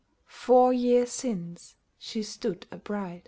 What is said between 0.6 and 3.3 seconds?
years since she stood a bride.